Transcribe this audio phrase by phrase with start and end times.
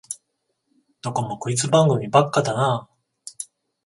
[1.03, 2.89] どこもクイズ番組ばっかだなあ